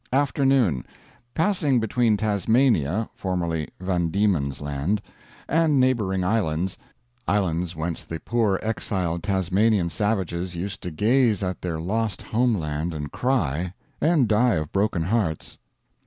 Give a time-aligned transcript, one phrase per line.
[0.11, 0.83] Afternoon.
[1.35, 4.99] Passing between Tasmania (formerly Van Diemen's Land)
[5.47, 6.75] and neighboring islands
[7.27, 13.11] islands whence the poor exiled Tasmanian savages used to gaze at their lost homeland and
[13.11, 15.59] cry; and die of broken hearts.